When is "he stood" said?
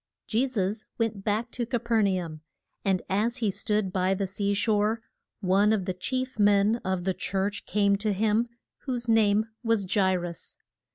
3.37-3.93